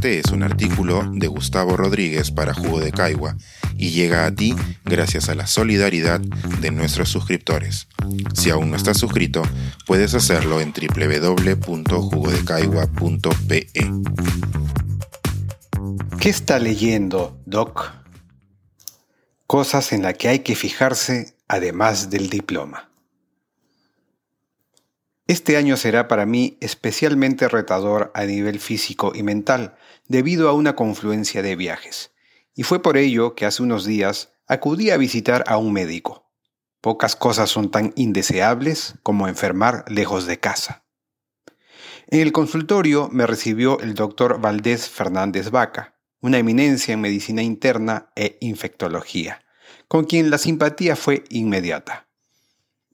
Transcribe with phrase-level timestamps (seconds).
[0.00, 3.36] Este es un artículo de Gustavo Rodríguez para Jugo de Caigua
[3.76, 7.86] y llega a ti gracias a la solidaridad de nuestros suscriptores.
[8.32, 9.42] Si aún no estás suscrito,
[9.86, 13.66] puedes hacerlo en www.jugodecaigua.pe.
[16.18, 17.92] ¿Qué está leyendo, Doc?
[19.46, 22.89] Cosas en las que hay que fijarse además del diploma.
[25.30, 29.76] Este año será para mí especialmente retador a nivel físico y mental
[30.08, 32.10] debido a una confluencia de viajes.
[32.52, 36.28] Y fue por ello que hace unos días acudí a visitar a un médico.
[36.80, 40.84] Pocas cosas son tan indeseables como enfermar lejos de casa.
[42.08, 48.10] En el consultorio me recibió el doctor Valdés Fernández Vaca, una eminencia en medicina interna
[48.16, 49.44] e infectología,
[49.86, 52.09] con quien la simpatía fue inmediata.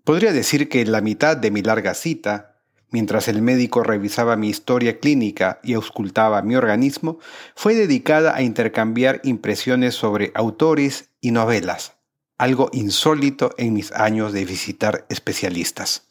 [0.06, 2.60] Podría decir que la mitad de mi larga cita,
[2.92, 7.18] mientras el médico revisaba mi historia clínica y auscultaba mi organismo,
[7.56, 11.94] fue dedicada a intercambiar impresiones sobre autores y novelas,
[12.38, 16.04] algo insólito en mis años de visitar especialistas.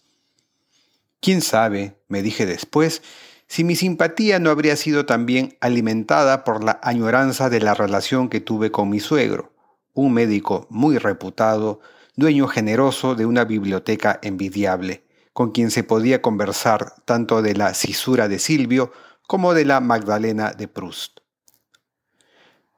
[1.22, 3.02] ¿Quién sabe, me dije después,
[3.48, 8.42] si mi simpatía no habría sido también alimentada por la añoranza de la relación que
[8.42, 9.54] tuve con mi suegro,
[9.94, 11.80] un médico muy reputado,
[12.16, 18.28] dueño generoso de una biblioteca envidiable, con quien se podía conversar tanto de la cisura
[18.28, 18.92] de Silvio
[19.28, 21.20] como de la Magdalena de Proust.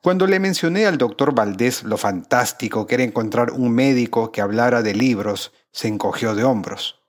[0.02, 4.82] Cuando le mencioné al doctor Valdés lo fantástico que era encontrar un médico que hablara
[4.82, 7.02] de libros, se encogió de hombros.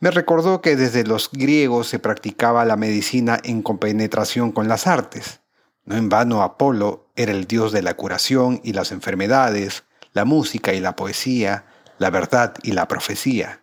[0.00, 5.40] Me recordó que desde los griegos se practicaba la medicina en compenetración con las artes.
[5.84, 10.74] No en vano Apolo era el dios de la curación y las enfermedades, la música
[10.74, 11.64] y la poesía,
[12.02, 13.62] la verdad y la profecía.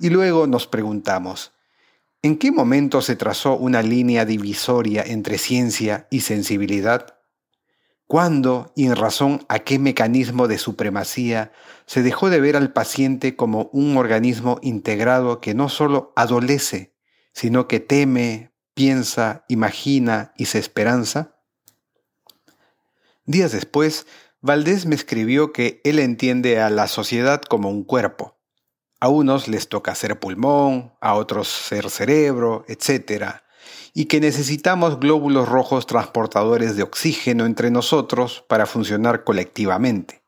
[0.00, 1.52] Y luego nos preguntamos,
[2.22, 7.14] ¿en qué momento se trazó una línea divisoria entre ciencia y sensibilidad?
[8.08, 11.52] ¿Cuándo y en razón a qué mecanismo de supremacía
[11.86, 16.94] se dejó de ver al paciente como un organismo integrado que no solo adolece,
[17.32, 21.36] sino que teme, piensa, imagina y se esperanza?
[23.24, 24.06] Días después,
[24.40, 28.38] Valdés me escribió que él entiende a la sociedad como un cuerpo.
[29.00, 33.42] A unos les toca ser pulmón, a otros ser cerebro, etc.
[33.94, 40.22] Y que necesitamos glóbulos rojos transportadores de oxígeno entre nosotros para funcionar colectivamente.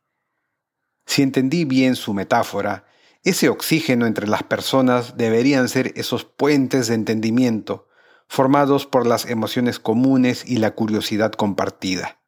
[1.06, 2.86] Si entendí bien su metáfora,
[3.22, 7.86] ese oxígeno entre las personas deberían ser esos puentes de entendimiento
[8.26, 12.20] formados por las emociones comunes y la curiosidad compartida,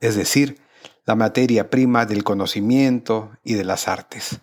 [0.00, 0.58] es decir,
[1.10, 4.42] la materia prima del conocimiento y de las artes.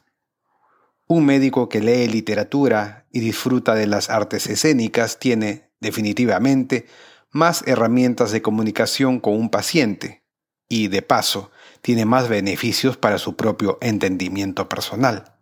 [1.08, 6.86] Un médico que lee literatura y disfruta de las artes escénicas tiene, definitivamente,
[7.32, 10.26] más herramientas de comunicación con un paciente
[10.68, 11.52] y, de paso,
[11.82, 15.38] tiene más beneficios para su propio entendimiento personal.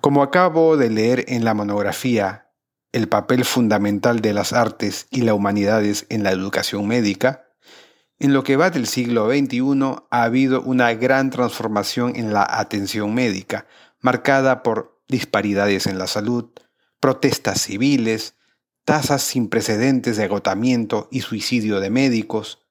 [0.00, 2.50] Como acabo de leer en la monografía
[2.90, 7.45] El papel fundamental de las artes y las humanidades en la educación médica,
[8.18, 9.60] en lo que va del siglo XXI
[10.10, 13.66] ha habido una gran transformación en la atención médica,
[14.00, 16.50] marcada por disparidades en la salud,
[17.00, 18.34] protestas civiles,
[18.84, 22.66] tasas sin precedentes de agotamiento y suicidio de médicos,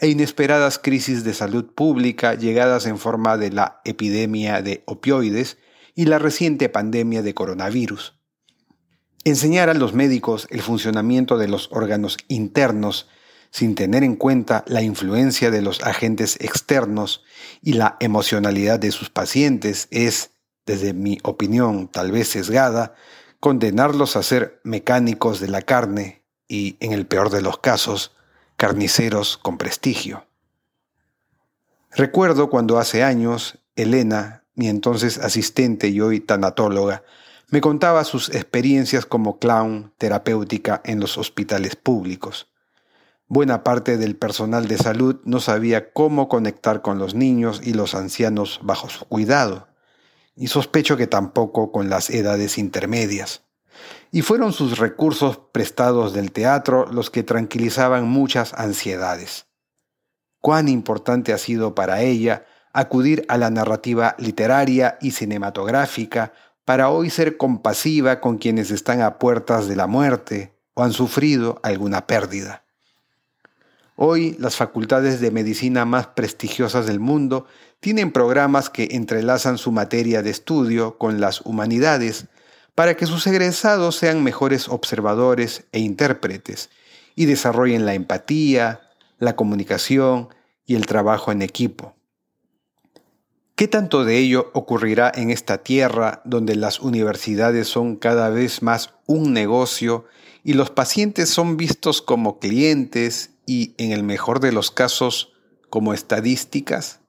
[0.00, 5.58] e inesperadas crisis de salud pública llegadas en forma de la epidemia de opioides
[5.94, 8.14] y la reciente pandemia de coronavirus.
[9.24, 13.08] Enseñar a los médicos el funcionamiento de los órganos internos
[13.50, 17.24] sin tener en cuenta la influencia de los agentes externos
[17.62, 20.30] y la emocionalidad de sus pacientes es,
[20.66, 22.94] desde mi opinión tal vez sesgada,
[23.40, 28.12] condenarlos a ser mecánicos de la carne y, en el peor de los casos,
[28.56, 30.26] carniceros con prestigio.
[31.92, 37.02] Recuerdo cuando hace años Elena, mi entonces asistente y hoy tanatóloga,
[37.48, 42.49] me contaba sus experiencias como clown terapéutica en los hospitales públicos.
[43.32, 47.94] Buena parte del personal de salud no sabía cómo conectar con los niños y los
[47.94, 49.68] ancianos bajo su cuidado,
[50.34, 53.44] y sospecho que tampoco con las edades intermedias.
[54.10, 59.46] Y fueron sus recursos prestados del teatro los que tranquilizaban muchas ansiedades.
[60.40, 66.32] Cuán importante ha sido para ella acudir a la narrativa literaria y cinematográfica
[66.64, 71.60] para hoy ser compasiva con quienes están a puertas de la muerte o han sufrido
[71.62, 72.64] alguna pérdida.
[74.02, 77.44] Hoy las facultades de medicina más prestigiosas del mundo
[77.80, 82.24] tienen programas que entrelazan su materia de estudio con las humanidades
[82.74, 86.70] para que sus egresados sean mejores observadores e intérpretes
[87.14, 88.80] y desarrollen la empatía,
[89.18, 90.30] la comunicación
[90.64, 91.94] y el trabajo en equipo.
[93.54, 98.94] ¿Qué tanto de ello ocurrirá en esta tierra donde las universidades son cada vez más
[99.04, 100.06] un negocio
[100.42, 105.32] y los pacientes son vistos como clientes y, en el mejor de los casos,
[105.70, 107.00] como estadísticas?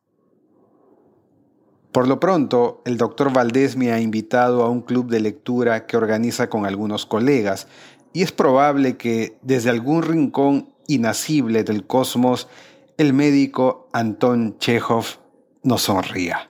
[1.92, 5.98] Por lo pronto, el doctor Valdés me ha invitado a un club de lectura que
[5.98, 7.68] organiza con algunos colegas
[8.12, 12.48] y es probable que desde algún rincón inacible del cosmos
[12.98, 15.06] el médico Anton Chekhov
[15.62, 16.50] nos sonría.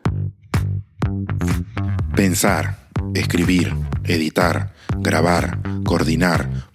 [2.15, 6.70] Pensar, escribir, editar, grabar, coordinar,